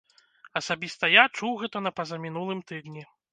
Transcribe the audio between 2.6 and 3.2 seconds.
тыдні.